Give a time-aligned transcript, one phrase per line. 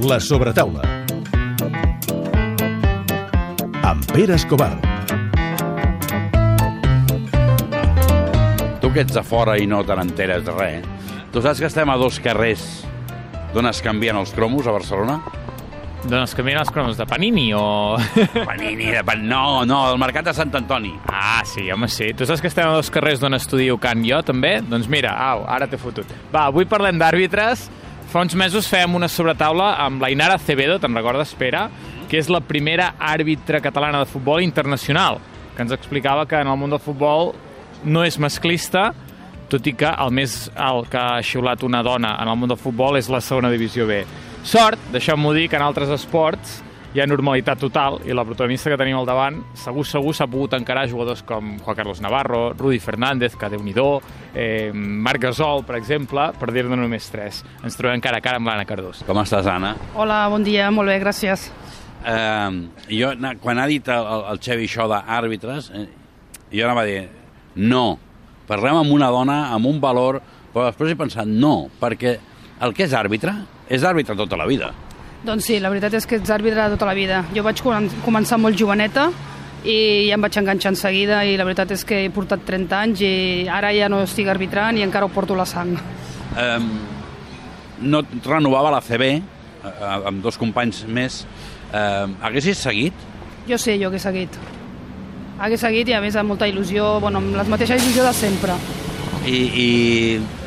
[0.00, 0.82] La sobretaula.
[3.82, 4.76] Amb Pere Escobar.
[8.78, 10.86] Tu que ets de fora i no te n'enteres de res,
[11.34, 12.62] tu saps que estem a dos carrers
[13.54, 15.18] d'on es canvien els cromos a Barcelona?
[16.06, 17.98] Doncs canvien els cromos de Panini o...
[18.46, 19.26] Panini, de pan...
[19.26, 20.94] no, no, el mercat de Sant Antoni.
[21.10, 22.12] Ah, sí, home, sí.
[22.14, 24.60] Tu saps que estem a dos carrers d'on estudio Can jo, també?
[24.62, 26.06] Doncs mira, au, ara t'he fotut.
[26.30, 27.66] Va, avui parlem d'àrbitres.
[28.08, 31.66] Fa uns mesos fèiem una sobretaula amb la Inara Acevedo, te'n recordes, Pere?
[32.08, 35.18] Que és la primera àrbitre catalana de futbol internacional,
[35.52, 37.34] que ens explicava que en el món del futbol
[37.84, 38.94] no és masclista,
[39.52, 42.60] tot i que el més alt que ha xiulat una dona en el món del
[42.60, 44.00] futbol és la segona divisió B.
[44.40, 46.62] Sort, deixeu-m'ho dir, que en altres esports
[46.94, 50.54] hi ha normalitat total i la protagonista que tenim al davant segur, segur s'ha pogut
[50.56, 53.74] encarar jugadors com Juan Carlos Navarro, Rudi Fernández, que déu nhi
[54.34, 57.44] eh, Marc Gasol, per exemple, per dir-ne només tres.
[57.62, 59.04] Ens trobem cara a cara amb l'Anna Cardós.
[59.06, 59.74] Com estàs, Anna?
[59.94, 61.50] Hola, bon dia, molt bé, gràcies.
[62.04, 63.12] Eh, jo,
[63.42, 65.86] quan ha dit el, el Xevi això d'àrbitres, eh,
[66.54, 67.04] jo anava a dir,
[67.56, 67.98] no,
[68.48, 70.22] parlem amb una dona amb un valor,
[70.54, 72.16] però després he pensat, no, perquè
[72.64, 73.34] el que és àrbitre,
[73.68, 74.72] és àrbitre tota la vida.
[75.24, 77.24] Doncs sí, la veritat és que ets àrbitre tota la vida.
[77.34, 79.08] Jo vaig comen- començar molt joveneta
[79.64, 82.76] i ja em vaig enganxar en seguida i la veritat és que he portat 30
[82.80, 85.74] anys i ara ja no estic arbitrant i encara ho porto la sang.
[86.38, 86.58] Eh,
[87.80, 91.24] no et renovava la CB, eh, amb dos companys més.
[91.72, 92.94] Eh, haguessis seguit?
[93.48, 94.30] Jo sé, jo que he seguit.
[95.40, 98.54] Hagués seguit i a més amb molta il·lusió, bueno, amb la mateixa il·lusió de sempre.
[99.26, 99.68] I, i,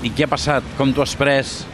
[0.03, 0.63] i què ha passat?
[0.77, 1.65] Com t'ho has pres?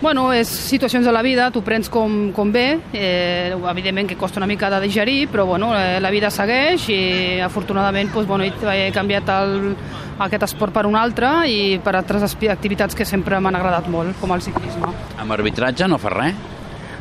[0.00, 4.38] Bueno, és situacions de la vida, tu prens com, com bé, eh, evidentment que costa
[4.38, 8.92] una mica de digerir, però bueno, eh, la vida segueix i afortunadament doncs, bueno, he
[8.94, 9.74] canviat el,
[10.22, 14.36] aquest esport per un altre i per altres activitats que sempre m'han agradat molt, com
[14.36, 14.92] el ciclisme.
[15.18, 16.46] Amb arbitratge no fa res?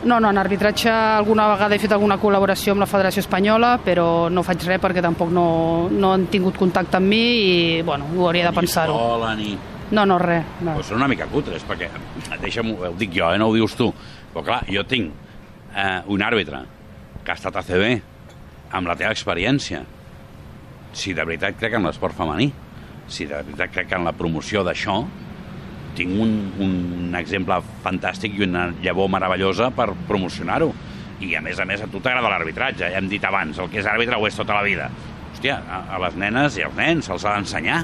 [0.08, 4.28] No, no, en arbitratge alguna vegada he fet alguna col·laboració amb la Federació Espanyola, però
[4.30, 5.48] no faig res perquè tampoc no,
[5.91, 8.94] no han tingut contacte amb mi i bueno, ho hauria de Ni pensar-ho.
[8.97, 9.57] escola, ni...
[9.92, 10.44] No, no, res.
[10.59, 10.74] No.
[10.75, 11.88] Pues són una mica cutres, perquè,
[12.42, 13.88] deixa'm, ho dic jo, eh, no ho dius tu,
[14.34, 15.14] però clar, jo tinc
[15.74, 16.64] eh, un àrbitre
[17.24, 17.94] que ha estat a CB
[18.75, 19.84] amb la teva experiència.
[20.98, 22.50] Si de veritat crec en l'esport femení,
[23.08, 25.00] si de veritat crec en la promoció d'això,
[25.98, 30.69] tinc un, un exemple fantàstic i una llavor meravellosa per promocionar-ho.
[31.24, 33.80] I a més a més a tu t'agrada l'arbitratge, ja hem dit abans, el que
[33.81, 34.92] és àrbitre ho és tota la vida.
[35.31, 37.80] Hòstia, a, a les nenes i als nens se'ls ha d'ensenyar.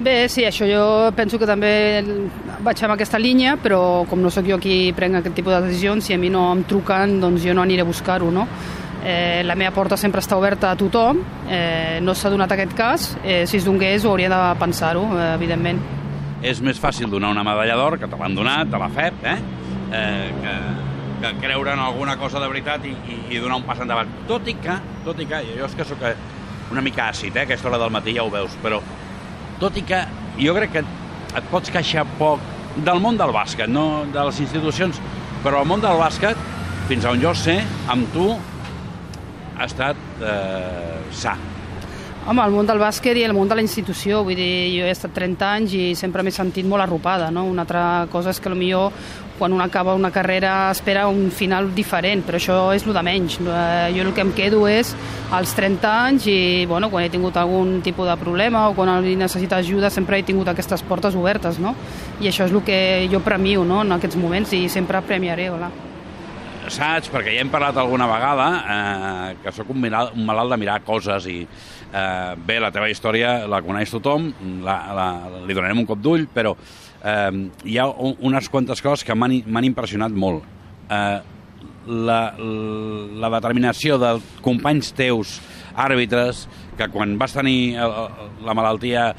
[0.00, 2.00] Bé, sí, això jo penso que també
[2.64, 6.06] vaig amb aquesta línia, però com no sóc jo qui prenc aquest tipus de decisions,
[6.06, 8.46] si a mi no em truquen, doncs jo no aniré a buscar-ho, no?
[9.04, 11.20] Eh, la meva porta sempre està oberta a tothom,
[11.52, 15.34] eh, no s'ha donat aquest cas, eh, si es donés ho hauria de pensar-ho, eh,
[15.34, 15.80] evidentment.
[16.42, 19.36] és més fàcil donar una medalla d'or, que te l'han donat, de la FEP, eh?
[19.92, 20.54] eh que,
[21.20, 24.08] que creure en alguna cosa de veritat i, i, i donar un pas endavant.
[24.26, 25.98] Tot i que, tot i que, jo és que sóc
[26.72, 27.42] una mica àcid, eh?
[27.42, 28.80] aquesta hora del matí ja ho veus, però
[29.60, 30.00] tot i que
[30.40, 30.84] jo crec que
[31.36, 32.42] et pots queixar poc
[32.80, 35.00] del món del bàsquet, no de les institucions,
[35.44, 36.38] però el món del bàsquet,
[36.88, 37.60] fins on jo sé,
[37.90, 38.32] amb tu
[39.58, 41.36] ha estat eh, sa.
[42.30, 44.92] Home, el món del bàsquet i el món de la institució, vull dir, jo he
[44.94, 47.42] estat 30 anys i sempre m'he sentit molt arropada, no?
[47.50, 48.92] Una altra cosa és que millor
[49.40, 53.40] quan un acaba una carrera espera un final diferent, però això és el de menys.
[53.40, 54.94] Eh, Jo el que em quedo és
[55.32, 59.16] als 30 anys i, bueno, quan he tingut algun tipus de problema o quan he
[59.16, 61.74] necessitat ajuda sempre he tingut aquestes portes obertes, no?
[62.20, 65.89] I això és el que jo premio, no?, en aquests moments i sempre premiaré, hola.
[66.72, 70.58] Saps, perquè ja hem parlat alguna vegada, eh, que sóc un, miral, un malalt de
[70.60, 74.30] mirar coses i eh, bé, la teva història la coneix tothom,
[74.64, 75.08] la, la,
[75.46, 79.66] li donarem un cop d'ull, però eh, hi ha un, unes quantes coses que m'han
[79.68, 80.46] impressionat molt.
[80.90, 81.20] Eh,
[81.90, 84.14] la, la determinació de
[84.44, 85.38] companys teus,
[85.80, 86.44] àrbitres,
[86.78, 89.10] que quan vas tenir el- la malaltia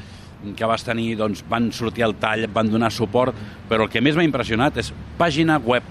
[0.56, 3.34] que vas tenir, doncs van sortir al tall, van donar suport,
[3.68, 4.88] però el que més m'ha impressionat és
[5.18, 5.84] pàgina web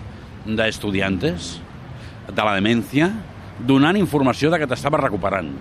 [0.45, 1.57] d'estudiantes
[2.31, 3.11] de la demència
[3.67, 5.51] donant informació de que t'estava recuperant.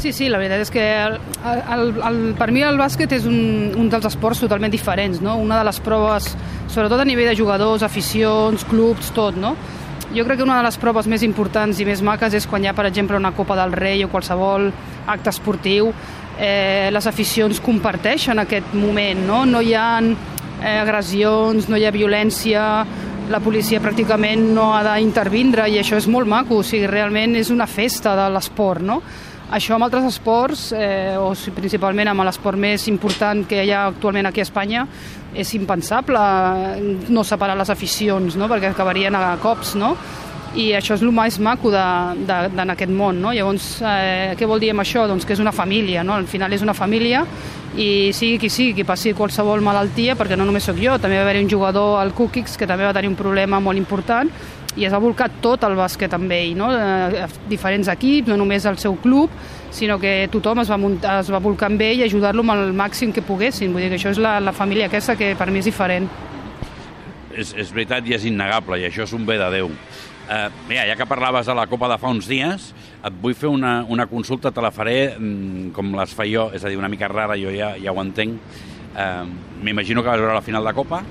[0.00, 3.74] Sí, sí, la veritat és que el, el, el, per mi el bàsquet és un,
[3.78, 5.36] un dels esports totalment diferents, no?
[5.38, 6.32] Una de les proves,
[6.72, 9.52] sobretot a nivell de jugadors, aficions, clubs, tot, no?
[10.12, 12.68] Jo crec que una de les proves més importants i més maques és quan hi
[12.68, 14.66] ha, per exemple, una Copa del Rei o qualsevol
[15.12, 15.92] acte esportiu,
[16.40, 19.44] eh, les aficions comparteixen aquest moment, no?
[19.46, 22.64] No hi ha eh, agressions, no hi ha violència,
[23.32, 27.50] la policia pràcticament no ha d'intervindre i això és molt maco, o sigui, realment és
[27.50, 29.00] una festa de l'esport, no?
[29.52, 34.28] Això amb altres esports, eh, o principalment amb l'esport més important que hi ha actualment
[34.28, 34.86] aquí a Espanya,
[35.34, 36.20] és impensable
[37.08, 38.48] no separar les aficions, no?
[38.48, 39.94] perquè acabarien a cops, no?
[40.54, 43.20] I això és el més maco d'en aquest món.
[43.22, 43.32] No?
[43.32, 45.06] Llavors, eh, què vol dir amb això?
[45.08, 46.14] Doncs que és una família, no?
[46.14, 47.24] al final és una família
[47.76, 51.22] i sigui qui sigui, qui passi qualsevol malaltia, perquè no només sóc jo, també va
[51.24, 54.28] haver un jugador al Cookies que també va tenir un problema molt important
[54.76, 56.70] i es va volcar tot el bàsquet amb ell, no?
[56.72, 59.32] Eh, diferents equips, no només el seu club,
[59.72, 62.72] sinó que tothom es va, muntar, es va volcar amb ell i ajudar-lo amb el
[62.76, 63.72] màxim que poguessin.
[63.72, 66.08] Vull dir que això és la, la família aquesta que per mi és diferent.
[67.32, 69.70] És, és veritat i és innegable, i això és un bé de Déu.
[70.32, 72.70] Uh, mira, ja que parlaves de la Copa de fa uns dies,
[73.04, 76.62] et vull fer una, una consulta, te la faré mm, com les fa jo, és
[76.64, 78.38] a dir, una mica rara, jo ja, ja ho entenc.
[78.94, 79.26] Uh,
[79.60, 81.02] M'imagino que vas veure la final de Copa?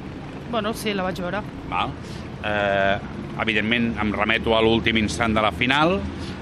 [0.50, 1.44] Bueno, sí, la vaig veure.
[1.70, 1.94] Val.
[2.42, 2.98] Uh,
[3.44, 6.00] evidentment, em remeto a l'últim instant de la final.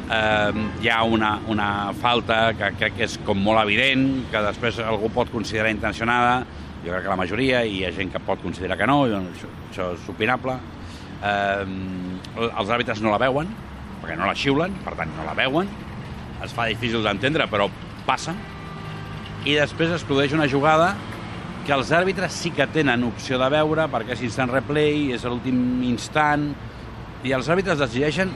[0.07, 4.79] Uh, hi ha una, una falta que crec que és com molt evident, que després
[4.85, 6.45] algú pot considerar intencionada,
[6.85, 9.51] jo crec que la majoria, i hi ha gent que pot considerar que no, això,
[9.67, 10.55] això és opinable.
[11.19, 13.49] Eh, els àrbitres no la veuen,
[14.01, 15.69] perquè no la xiulen, per tant no la veuen,
[16.43, 17.67] es fa difícil d'entendre, però
[18.07, 18.33] passa,
[19.47, 20.93] i després es produeix una jugada
[21.67, 25.83] que els àrbitres sí que tenen opció de veure perquè és instant replay, és l'últim
[25.87, 26.49] instant,
[27.23, 28.31] i els àrbitres decideixen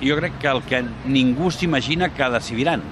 [0.00, 2.82] jo crec que el que ningú s'imagina que decidiran.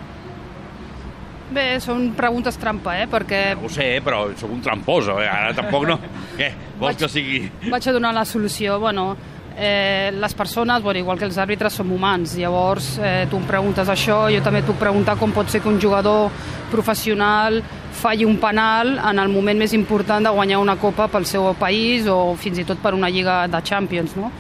[1.55, 3.07] Bé, són preguntes trampa, eh?
[3.11, 3.41] Perquè...
[3.61, 5.29] Ho sé, però sóc un tramposo, eh?
[5.29, 5.99] Ara tampoc no...
[6.39, 6.49] Què?
[6.81, 7.43] Vols Vaig- que sigui...
[7.69, 8.79] Vaig a donar la solució.
[8.83, 9.13] Bueno,
[9.57, 12.37] eh, les persones, bueno, igual que els àrbitres, som humans.
[12.37, 15.69] Llavors, eh, tu em preguntes això, jo també et puc preguntar com pot ser que
[15.69, 16.31] un jugador
[16.71, 17.63] professional
[17.95, 22.09] falli un penal en el moment més important de guanyar una copa pel seu país
[22.11, 24.33] o fins i tot per una lliga de Champions, no?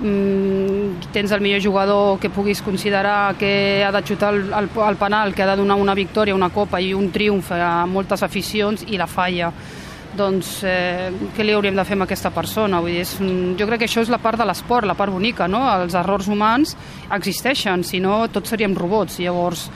[0.00, 4.96] Mm, tens el millor jugador que puguis considerar que ha de xutar el, el, el
[4.96, 8.84] penal, que ha de donar una victòria, una copa i un triomf a moltes aficions
[8.86, 9.50] i la falla
[10.16, 12.80] doncs eh, què li hauríem de fer amb aquesta persona?
[12.80, 15.12] Vull dir, és, un- jo crec que això és la part de l'esport, la part
[15.12, 15.60] bonica, no?
[15.82, 16.76] Els errors humans
[17.12, 19.18] existeixen, si no tots seríem robots.
[19.20, 19.68] Llavors,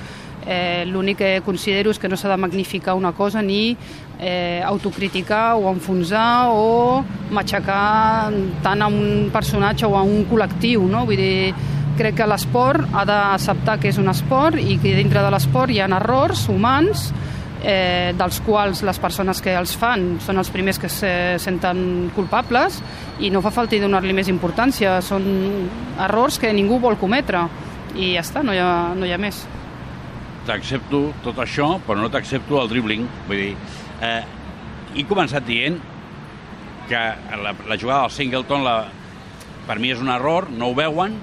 [0.47, 3.77] eh, l'únic que considero és que no s'ha de magnificar una cosa ni
[4.19, 8.33] eh, autocriticar o enfonsar o matxacar
[8.63, 11.05] tant a un personatge o a un col·lectiu, no?
[11.07, 11.55] Vull dir,
[11.99, 15.79] crec que l'esport ha d'acceptar que és un esport i que dintre de l'esport hi
[15.81, 17.11] ha errors humans
[17.63, 21.13] eh, dels quals les persones que els fan són els primers que se
[21.43, 22.81] senten culpables
[23.23, 24.99] i no fa falta donar-li més importància.
[25.05, 25.25] Són
[26.01, 27.47] errors que ningú vol cometre
[27.95, 29.45] i ja està, no hi ha, no hi ha més.
[30.47, 33.07] T'accepto tot això, però no t'accepto el dribbling.
[33.29, 33.53] Vull dir,
[34.03, 34.23] eh,
[34.97, 35.79] he començat dient
[36.91, 37.03] que
[37.39, 38.77] la, la jugada del Singleton la,
[39.69, 41.15] per mi és un error, no ho veuen,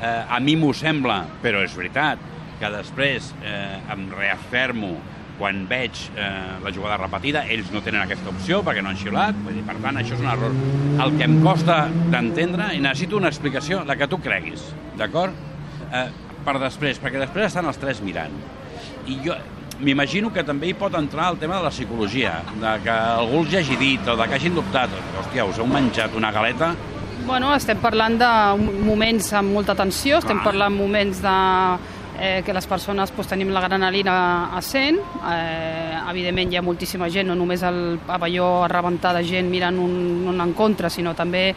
[0.00, 2.30] eh, a mi m'ho sembla, però és veritat
[2.62, 4.94] que després eh, em reafirmo
[5.42, 6.26] quan veig eh,
[6.62, 9.74] la jugada repetida, ells no tenen aquesta opció perquè no han xiulat, vull dir, per
[9.82, 10.54] tant, això és un error.
[11.02, 11.80] El que em costa
[12.12, 14.68] d'entendre, i necessito una explicació, la que tu creguis,
[15.00, 15.34] d'acord?
[15.90, 16.06] Eh,
[16.46, 18.38] per després, perquè després estan els tres mirant.
[19.10, 19.34] I jo
[19.82, 23.58] m'imagino que també hi pot entrar el tema de la psicologia, de que algú els
[23.58, 24.94] hagi dit o de que hagin dubtat.
[25.18, 26.70] Hòstia, us heu menjat una galeta
[27.22, 28.28] Bueno, estem parlant de
[28.82, 31.34] moments amb molta tensió, estem parlant moments de
[32.22, 34.14] eh, que les persones pues, tenim l'adrenalina
[34.54, 34.98] a 100.
[35.26, 39.80] Eh, evidentment hi ha moltíssima gent, no només al pavelló a rebentar de gent mirant
[39.82, 41.48] un, un encontre, sinó també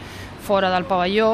[0.46, 1.30] fora del pavelló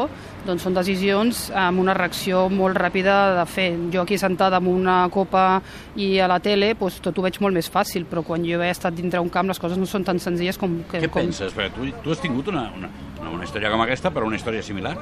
[0.47, 3.69] doncs són decisions amb una reacció molt ràpida de fer.
[3.93, 5.63] Jo aquí sentada amb una copa
[5.97, 8.71] i a la tele doncs, tot ho veig molt més fàcil, però quan jo he
[8.73, 10.81] estat dintre un camp les coses no són tan senzilles com...
[10.91, 11.23] Que, Què com...
[11.23, 11.55] penses?
[11.55, 12.91] Perquè tu, tu has tingut una, una,
[13.31, 14.97] una història com aquesta, però una història similar.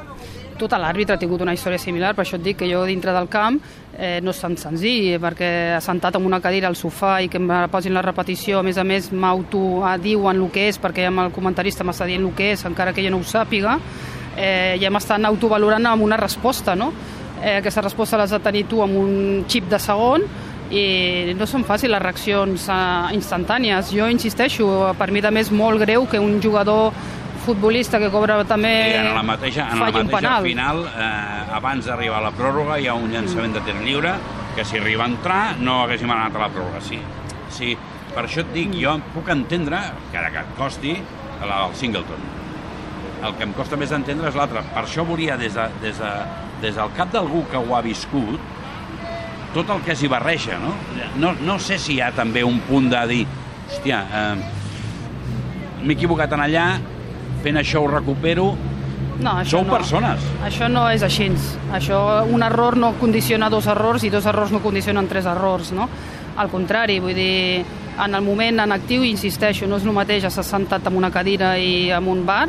[0.60, 3.30] tot l'àrbitre ha tingut una història similar, per això et dic que jo dintre del
[3.32, 3.56] camp
[3.96, 7.48] eh, no és tan senzill, perquè sentat en una cadira al sofà i que em
[7.72, 11.24] posin la repetició, a més a més m'auto ah, diuen el que és, perquè amb
[11.24, 13.78] el comentarista m'està dient el que és, encara que jo no ho sàpiga,
[14.40, 16.90] eh, ja m'estan autovalorant amb una resposta, no?
[17.40, 20.24] Eh, aquesta resposta l'has de tenir tu amb un xip de segon
[20.70, 23.92] i no són fàcils les reaccions eh, instantànies.
[23.94, 24.66] Jo insisteixo,
[24.98, 26.92] per mi també és molt greu que un jugador
[27.40, 30.44] futbolista que cobra també I en la mateixa, en la mateixa penal.
[30.44, 34.12] final, eh, abans d'arribar a la pròrroga, hi ha un llançament de tir lliure
[34.54, 36.82] que si arriba a entrar no haguéssim anat a la pròrroga.
[36.84, 37.00] Sí,
[37.48, 37.76] sí.
[38.10, 39.78] Per això et dic, jo puc entendre,
[40.08, 40.96] encara que et costi,
[41.40, 42.28] el Singleton.
[43.20, 44.62] El que em costa més d'entendre és l'altre.
[44.74, 46.12] Per això volia, des, de, des, de,
[46.62, 48.40] des del cap d'algú que ho ha viscut,
[49.54, 50.72] tot el que s'hi barreja, no?
[51.20, 51.34] no?
[51.44, 53.22] No sé si hi ha també un punt de dir,
[53.68, 54.34] hòstia, eh,
[55.82, 56.66] m'he equivocat en allà,
[57.44, 58.52] fent això ho recupero,
[59.20, 59.74] No, això Sou no.
[59.74, 60.22] persones.
[60.46, 61.28] Això no és així.
[61.76, 65.88] Això, un error no condiciona dos errors i dos errors no condicionen tres errors, no?
[66.40, 67.64] Al contrari, vull dir,
[68.00, 71.56] en el moment en actiu, insisteixo, no és el mateix estar sentat en una cadira
[71.58, 72.48] i en un bar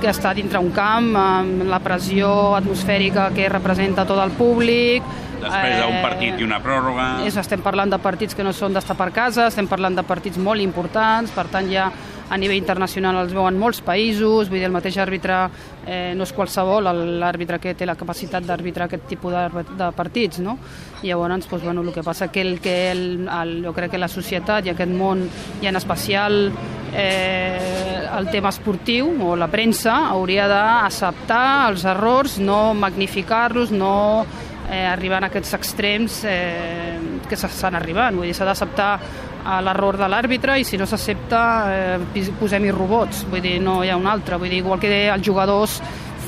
[0.00, 5.04] que estar dintre un camp amb la pressió atmosfèrica que representa tot el públic.
[5.40, 7.08] Després d'un Eh, partit i una pròrroga...
[7.26, 10.38] és, estem parlant de partits que no són d'estar per casa, estem parlant de partits
[10.38, 11.90] molt importants, per tant ja
[12.30, 15.48] a nivell internacional els veuen molts països, vull dir, el mateix àrbitre
[15.84, 16.86] eh, no és qualsevol,
[17.18, 20.54] l'àrbitre que té la capacitat d'arbitrar aquest tipus de, de partits, no?
[21.02, 23.98] I llavors, doncs, bueno, el que passa que, el, que el, el, jo crec que
[23.98, 25.24] la societat i aquest món,
[25.60, 26.52] i en especial
[26.94, 34.24] eh, el tema esportiu o la premsa, hauria d'acceptar els errors, no magnificar-los, no
[34.70, 36.98] eh, arribant a aquests extrems eh,
[37.28, 38.16] que s'estan arribant.
[38.16, 41.40] Vull dir, s'ha d'acceptar eh, l'error de l'àrbitre i si no s'accepta
[41.74, 43.24] eh, posem-hi robots.
[43.30, 44.38] Vull dir, no hi ha un altre.
[44.38, 45.80] Vull dir, igual que els jugadors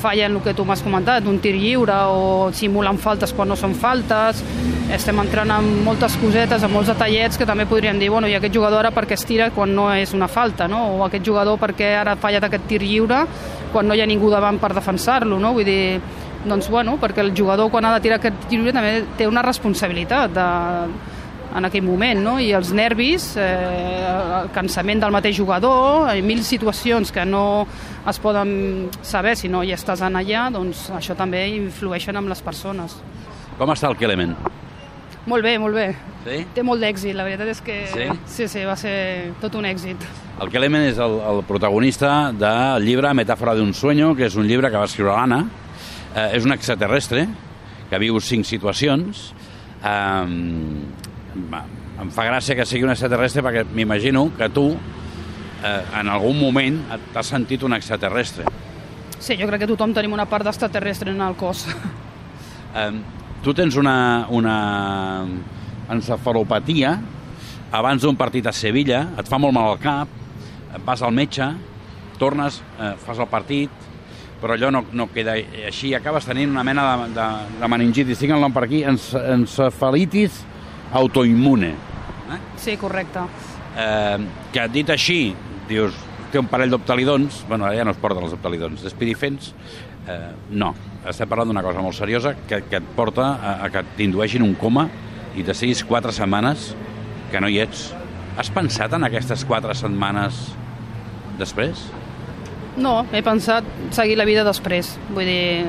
[0.03, 3.75] fallen el que tu m'has comentat, un tir lliure o simulen faltes quan no són
[3.79, 4.41] faltes.
[4.91, 8.55] Estem entrant en moltes cosetes, en molts detallets que també podríem dir, bueno, i aquest
[8.57, 10.81] jugador ara perquè es tira quan no és una falta, no?
[10.97, 13.23] O aquest jugador perquè ara ha fallat aquest tir lliure
[13.71, 15.53] quan no hi ha ningú davant per defensar-lo, no?
[15.55, 16.01] Vull dir,
[16.45, 19.41] doncs, bueno, perquè el jugador quan ha de tirar aquest tir lliure també té una
[19.45, 20.47] responsabilitat de,
[21.55, 22.39] en aquell moment, no?
[22.41, 27.67] i els nervis, eh, el cansament del mateix jugador, eh, mil situacions que no
[28.09, 32.41] es poden saber si no hi estàs en allà, doncs això també influeixen amb les
[32.41, 32.97] persones.
[33.57, 34.35] Com està el Kelemen?
[35.29, 35.87] Molt bé, molt bé.
[36.25, 36.41] Sí?
[36.55, 38.07] Té molt d'èxit, la veritat és que Sí?
[38.25, 40.01] sí, sí, va ser tot un èxit.
[40.41, 44.71] El Kelemen és el, el protagonista del llibre Metàfora d'un sueño, que és un llibre
[44.71, 45.45] que va escriure l'Anna.
[46.13, 47.25] Eh, és un extraterrestre
[47.89, 49.31] que viu cinc situacions.
[49.81, 50.25] Eh,
[52.03, 56.79] em fa gràcia que sigui un extraterrestre perquè m'imagino que tu eh, en algun moment
[57.13, 58.45] t'has sentit un extraterrestre.
[59.17, 61.67] Sí, jo crec que tothom tenim una part d'extraterrestre en el cos.
[62.73, 62.89] Eh,
[63.45, 64.57] tu tens una, una
[65.93, 66.95] encefalopatia
[67.73, 70.09] abans d'un partit a Sevilla, et fa molt mal al cap,
[70.85, 71.45] vas al metge,
[72.17, 73.69] tornes, eh, fas el partit,
[74.43, 77.27] però allò no, no queda així, acabes tenint una mena de, de,
[77.61, 80.41] de meningitis, tinc el nom per aquí, ence, encefalitis
[80.99, 81.69] autoimmune.
[82.59, 83.23] Sí, correcte.
[83.79, 84.17] Eh,
[84.51, 85.31] que dit així,
[85.69, 85.95] dius,
[86.33, 89.53] té un parell d'optalidons, bueno, ara ja no es porten els optalidons, despidifents,
[90.11, 90.73] eh, no.
[91.07, 94.57] Estem parlant d'una cosa molt seriosa que, que et porta a, a que t'indueixin un
[94.59, 94.89] coma
[95.39, 96.73] i te siguis quatre setmanes
[97.31, 97.93] que no hi ets.
[98.35, 100.49] Has pensat en aquestes quatre setmanes
[101.39, 101.87] després?
[102.77, 103.63] No, he pensat
[103.93, 104.95] seguir la vida després.
[105.13, 105.65] Vull dir,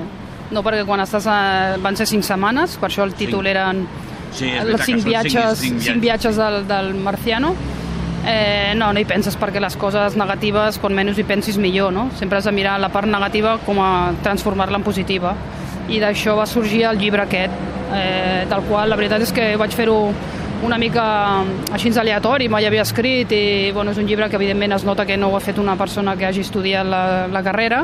[0.55, 1.77] no perquè quan estàs a...
[1.83, 3.87] van ser cinc setmanes, per això el títol eren
[4.35, 7.53] Sí, els cinc viatges, cinc- cinc cinc viatges del, del marciano.
[8.27, 12.09] Eh, no, no hi penses perquè les coses negatives, quan menys hi pensis millor, no?
[12.19, 15.35] Sempre has de mirar la part negativa com a transformar-la en positiva.
[15.93, 17.53] I d'això va sorgir el llibre aquest,
[17.93, 19.99] eh, del qual la veritat és que vaig fer-ho
[20.65, 21.05] una mica
[21.77, 25.17] així aleatori, mai havia escrit i bueno, és un llibre que evidentment es nota que
[25.17, 27.83] no ho ha fet una persona que hagi estudiat la, la carrera,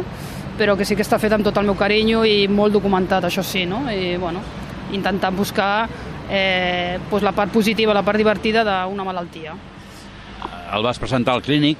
[0.56, 3.44] però que sí que està fet amb tot el meu carinyo i molt documentat, això
[3.44, 3.82] sí, no?
[3.92, 4.40] I, bueno,
[4.96, 5.88] intentant buscar
[6.30, 9.54] eh, pues la part positiva, la part divertida d'una malaltia.
[10.72, 11.78] El vas presentar al clínic,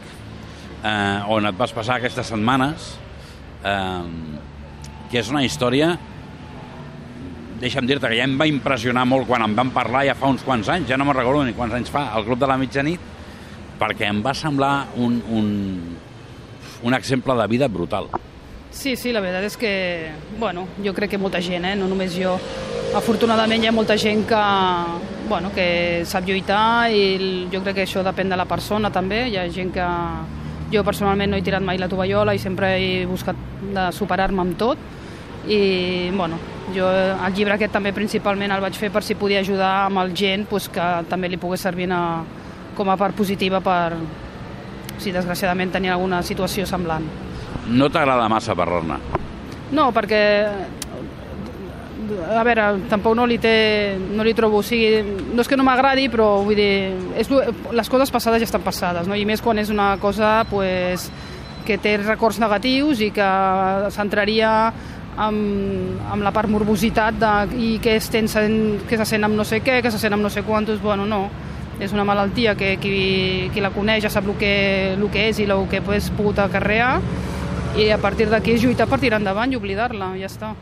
[0.84, 2.92] eh, on et vas passar aquestes setmanes,
[3.64, 4.04] eh,
[5.10, 5.96] que és una història
[7.60, 10.42] deixa'm dir-te que ja em va impressionar molt quan em van parlar ja fa uns
[10.46, 13.00] quants anys, ja no me'n recordo ni quants anys fa, al Club de la Mitjanit,
[13.80, 15.48] perquè em va semblar un, un,
[16.82, 18.08] un exemple de vida brutal.
[18.70, 19.72] Sí, sí, la veritat és que,
[20.38, 21.74] bueno, jo crec que molta gent, eh?
[21.76, 22.36] no només jo.
[22.94, 24.42] Afortunadament hi ha molta gent que,
[25.28, 29.24] bueno, que sap lluitar i el- jo crec que això depèn de la persona també.
[29.28, 29.88] Hi ha gent que...
[30.70, 33.34] Jo personalment no he tirat mai la tovallola i sempre he buscat
[33.74, 34.78] de superar-me amb tot
[35.50, 36.36] i, bueno,
[36.74, 40.14] jo el llibre aquest també principalment el vaig fer per si podia ajudar amb el
[40.16, 42.02] gent pues, que també li pogués servir a,
[42.76, 43.94] com a part positiva per
[45.00, 47.06] si desgraciadament tenia alguna situació semblant.
[47.70, 48.98] No t'agrada massa parlar-ne.
[49.70, 50.20] No, perquè
[52.10, 55.02] a veure, tampoc no li té, no li trobo, o sigui,
[55.34, 59.08] no és que no m'agradi, però vull dir, és, les coses passades ja estan passades,
[59.08, 59.16] no?
[59.16, 61.08] i més quan és una cosa pues,
[61.66, 63.30] que té records negatius i que
[63.94, 64.50] s'entraria
[65.20, 68.26] amb, amb la part morbositat de, i que, es ten,
[68.88, 71.04] que se sent amb no sé què, que se sent amb no sé quantos, bueno,
[71.06, 71.26] no,
[71.80, 74.54] és una malaltia que qui, qui la coneix ja sap el que,
[74.96, 76.98] el que és i el que has pogut acarrear
[77.78, 80.54] i a partir d'aquí és lluitar per tirar endavant i oblidar-la, ja està.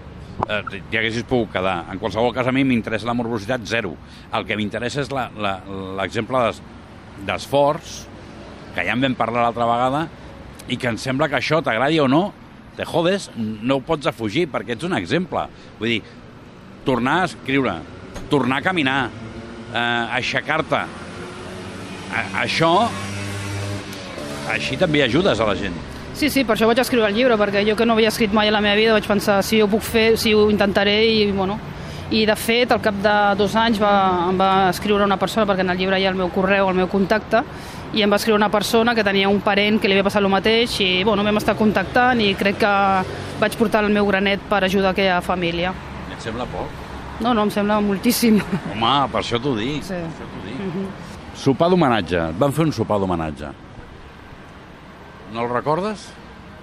[0.48, 0.62] eh,
[0.92, 1.86] ja haguessis pogut quedar.
[1.90, 3.94] En qualsevol cas, a mi m'interessa la morbositat zero.
[4.32, 6.60] El que m'interessa és l'exemple d'es-
[7.26, 8.04] d'esforç,
[8.74, 10.04] que ja en vam parlar l'altra vegada,
[10.68, 12.32] i que em sembla que això, t'agradi o no,
[12.78, 15.42] te jodes, no ho pots afugir, perquè ets un exemple.
[15.80, 16.02] Vull dir,
[16.86, 17.74] tornar a escriure,
[18.30, 18.98] tornar a caminar,
[19.74, 20.84] eh, aixecar-te,
[22.38, 22.72] això,
[24.54, 25.74] així també ajudes a la gent.
[26.18, 28.48] Sí, sí, per això vaig escriure el llibre, perquè jo que no havia escrit mai
[28.48, 31.58] a la meva vida vaig pensar si ho puc fer, si ho intentaré i, bueno,
[32.10, 33.92] i de fet al cap de dos anys va,
[34.30, 36.78] em va escriure una persona, perquè en el llibre hi ha el meu correu, el
[36.78, 37.42] meu contacte,
[37.92, 40.32] i em va escriure una persona que tenia un parent que li havia passat el
[40.32, 42.72] mateix i bueno, vam estar contactant i crec que
[43.40, 45.72] vaig portar el meu granet per ajudar aquella família.
[46.12, 46.86] Et sembla poc?
[47.20, 48.38] No, no, em sembla moltíssim.
[48.72, 49.82] Home, per això t'ho dic.
[49.84, 49.96] Sí.
[49.98, 51.04] Per això dic.
[51.38, 52.28] Sopar d'homenatge.
[52.38, 53.52] Van fer un sopar d'homenatge.
[55.34, 56.08] No el recordes?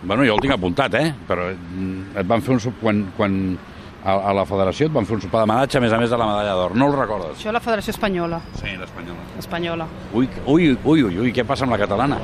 [0.01, 1.13] Bueno, jo el tinc apuntat, eh?
[1.27, 2.81] Però mm, et van fer un sopar...
[2.81, 3.39] Quan, quan
[4.05, 6.17] a, a la federació et van fer un sopar d'homenatge, a més a més de
[6.21, 6.75] la medalla d'or.
[6.77, 7.39] No el recordes?
[7.39, 8.39] Això la Federació Espanyola.
[8.59, 9.27] Sí, l'espanyola.
[9.41, 9.87] Espanyola.
[10.13, 12.19] Ui, ui, ui, ui, ui, què passa amb la catalana?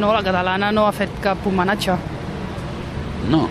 [0.00, 1.94] No, la catalana no ha fet cap homenatge.
[3.30, 3.44] No.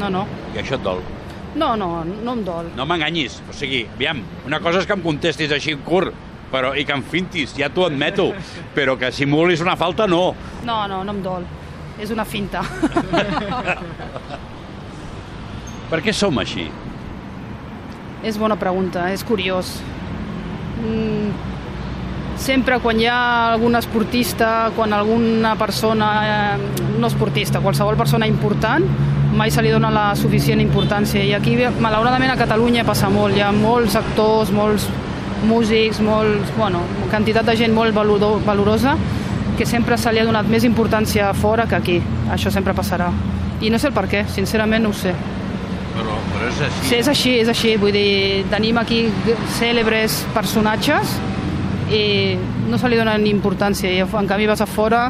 [0.00, 0.24] No, no.
[0.54, 1.02] I això et dol.
[1.54, 2.72] No, no, no em dol.
[2.74, 3.38] No m'enganyis.
[3.46, 6.16] O sigui, aviam, una cosa és que em contestis així curt,
[6.50, 8.32] però, i que em fintis, ja t'ho admeto,
[8.76, 10.32] però que simulis una falta, no.
[10.66, 11.46] No, no, no em dol.
[12.02, 12.64] És una finta.
[15.94, 16.66] Per què som així?
[18.24, 19.76] és bona pregunta, és curiós.
[20.80, 21.28] Mm,
[22.40, 28.84] sempre quan hi ha algun esportista, quan alguna persona, eh, no esportista, qualsevol persona important,
[29.36, 31.22] mai se li dona la suficient importància.
[31.22, 33.36] I aquí, malauradament, a Catalunya passa molt.
[33.36, 34.88] Hi ha molts actors, molts
[35.44, 38.96] músics, molts, bueno, quantitat de gent molt valoro, valorosa
[39.58, 42.02] que sempre se li ha donat més importància fora que aquí.
[42.32, 43.12] Això sempre passarà.
[43.60, 45.14] I no sé el per què, sincerament no ho sé.
[45.94, 46.88] Però, però és així.
[46.88, 47.76] Sí, és així, és així.
[47.80, 49.04] Vull dir, tenim aquí
[49.58, 51.14] cèlebres personatges
[51.94, 52.04] i
[52.70, 53.90] no se li dona ni importància.
[53.90, 55.06] I en canvi vas a fora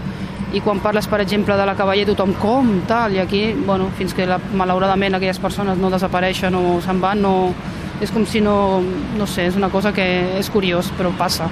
[0.54, 4.14] i quan parles, per exemple, de la cavaller, tothom com, tal, i aquí, bueno, fins
[4.14, 7.34] que la, malauradament aquelles persones no desapareixen o se'n van, no,
[8.04, 8.80] és com si no,
[9.18, 10.06] no sé, és una cosa que
[10.38, 11.48] és curiós, però passa.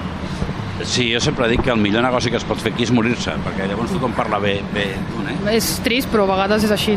[0.86, 3.34] Sí, jo sempre dic que el millor negoci que es pot fer aquí és morir-se,
[3.44, 5.36] perquè llavors tothom parla bé, bé d'un, eh?
[5.56, 6.96] És trist, però a vegades és així.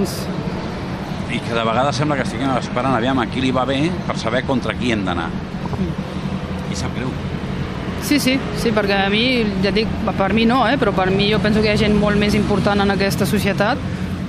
[1.35, 4.15] I que de vegades sembla que estiguem esperant aviam a qui li va bé per
[4.21, 5.27] saber contra qui hem d'anar.
[6.71, 7.11] I sap greu.
[8.05, 11.27] Sí, sí, sí, perquè a mi, ja dic, per mi no, eh, però per mi
[11.31, 13.81] jo penso que hi ha gent molt més important en aquesta societat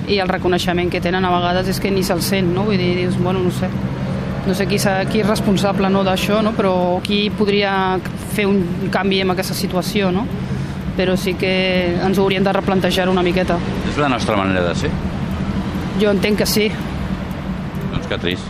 [0.08, 2.64] i el reconeixement que tenen a vegades és que ni se'l sent, no?
[2.70, 3.68] Vull dir, dius, bueno, no sé,
[4.46, 4.78] no sé qui,
[5.10, 6.54] qui és responsable no, d'això, no?
[6.56, 6.72] però
[7.04, 7.98] qui podria
[8.34, 10.24] fer un canvi en aquesta situació, no?
[10.96, 11.52] Però sí que
[12.00, 13.58] ens ho hauríem de replantejar una miqueta.
[13.90, 14.92] És la nostra manera de ser.
[16.00, 16.70] Jo entenc que sí.
[18.06, 18.44] Doncs que trist.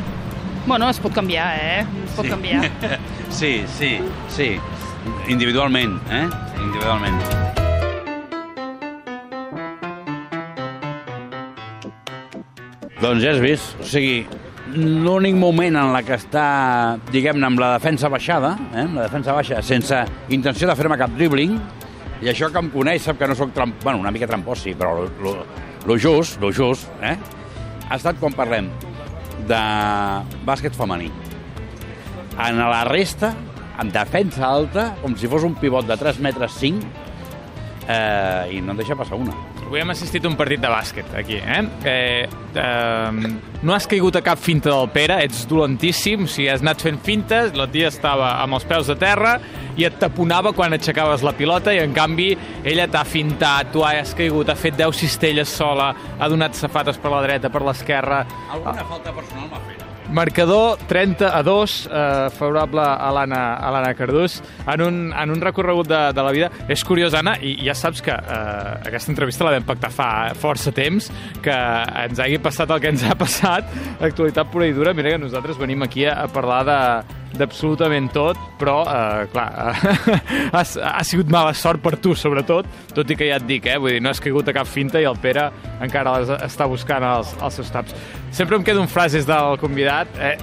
[0.66, 1.86] Bueno, es pot canviar, eh?
[2.04, 2.30] Es pot Sí.
[2.30, 2.70] canviar.
[3.30, 4.56] Sí, sí, sí.
[5.28, 6.28] Individualment, eh?
[6.60, 7.20] Individualment.
[13.00, 14.26] Doncs ja has vist, o sigui,
[14.74, 19.32] l'únic moment en la que està, diguem-ne, amb la defensa baixada, eh, amb la defensa
[19.32, 21.58] baixa, sense intenció de fer-me cap dribbling,
[22.22, 23.74] i això que em coneix sap que no sóc tramp...
[23.82, 25.46] bueno, una mica trampós, sí, però lo, lo,
[25.84, 27.16] lo just, lo just, eh,
[27.88, 28.70] ha estat quan parlem
[29.48, 29.62] de
[30.46, 31.10] bàsquet femení.
[32.36, 33.32] En la resta,
[33.80, 36.88] en defensa alta, com si fos un pivot de 3 metres 5,
[37.88, 39.36] eh, i no en deixa passar una.
[39.66, 41.62] Avui hem assistit a un partit de bàsquet, aquí, eh?
[41.90, 46.62] eh, eh no has caigut a cap finta del Pere, ets dolentíssim, o sigui, has
[46.62, 49.32] anat fent fintes, la tia estava amb els peus de terra
[49.76, 52.28] i et taponava quan aixecaves la pilota i, en canvi,
[52.62, 57.10] ella t'ha fintat, tu has caigut, ha fet 10 cistelles sola, ha donat safates per
[57.16, 58.22] la dreta, per l'esquerra...
[58.46, 59.85] Alguna falta personal m'ha fet.
[60.10, 66.00] Marcador 30 a 2, eh, favorable a l'Anna Cardús, en un, en un recorregut de,
[66.14, 66.50] de la vida.
[66.68, 70.72] És curiós, Anna, i ja saps que eh, aquesta entrevista la vam pactar fa força
[70.74, 71.10] temps,
[71.42, 71.56] que
[72.06, 74.94] ens hagi passat el que ens ha passat, actualitat pura i dura.
[74.94, 76.80] Mira que nosaltres venim aquí a, a parlar de
[77.40, 79.46] d'absolutament tot, però, eh, clar,
[80.56, 83.78] ha, ha sigut mala sort per tu, sobretot, tot i que ja et dic, eh,
[83.82, 85.48] vull dir, no has caigut a cap finta i el Pere
[85.84, 87.94] encara les està buscant els, els seus taps.
[88.34, 90.36] Sempre em quedo amb frases del convidat, eh,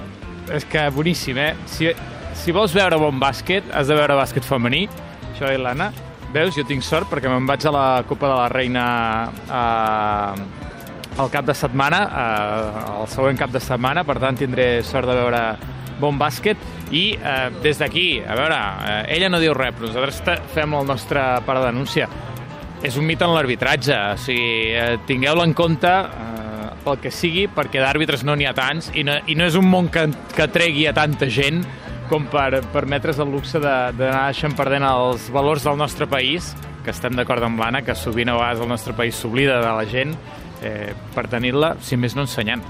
[0.54, 1.52] és que boníssim, eh?
[1.70, 1.92] Si,
[2.38, 4.86] si vols veure bon bàsquet, has de veure bàsquet femení,
[5.32, 5.92] això és l'Anna.
[6.34, 8.84] Veus, jo tinc sort perquè me'n vaig a la Copa de la Reina
[9.46, 10.62] eh,
[11.22, 15.14] el cap de setmana, eh, el següent cap de setmana, per tant tindré sort de
[15.14, 15.42] veure
[16.00, 16.58] bon bàsquet
[16.92, 20.86] i eh, des d'aquí, a veure, eh, ella no diu res, però nosaltres fem el
[20.86, 22.08] nostre part de denúncia.
[22.84, 27.46] És un mit en l'arbitratge, o sigui, eh, tingueu-lo en compte eh, pel que sigui,
[27.48, 30.48] perquè d'àrbitres no n'hi ha tants i no, i no és un món que, que
[30.52, 31.62] tregui a tanta gent
[32.10, 36.52] com per permetre's el luxe de- d'anar deixant perdent els valors del nostre país,
[36.84, 39.86] que estem d'acord amb l'Anna, que sovint a vegades el nostre país s'oblida de la
[39.88, 40.12] gent,
[40.62, 42.60] eh, per tenir-la, si més no ensenyant.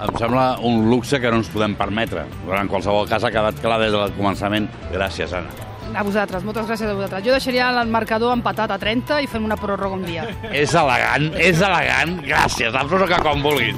[0.00, 2.24] Em sembla un luxe que no ens podem permetre.
[2.46, 4.70] Però en qualsevol cas ha quedat clar des del començament.
[4.94, 5.52] Gràcies, Anna.
[5.90, 7.24] A vosaltres, moltes gràcies a vosaltres.
[7.26, 10.28] Jo deixaria el marcador empatat a 30 i fem una pròrroga un dia.
[10.52, 12.20] És elegant, és elegant.
[12.24, 13.76] Gràcies, la pròrroga com vulguis.